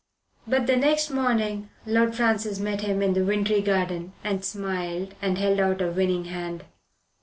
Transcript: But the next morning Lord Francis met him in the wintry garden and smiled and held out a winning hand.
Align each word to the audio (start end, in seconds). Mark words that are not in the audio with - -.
But 0.47 0.65
the 0.65 0.77
next 0.77 1.11
morning 1.11 1.69
Lord 1.85 2.15
Francis 2.15 2.57
met 2.57 2.81
him 2.81 3.03
in 3.03 3.13
the 3.13 3.23
wintry 3.23 3.61
garden 3.61 4.13
and 4.23 4.43
smiled 4.43 5.13
and 5.21 5.37
held 5.37 5.59
out 5.59 5.79
a 5.79 5.91
winning 5.91 6.25
hand. 6.25 6.63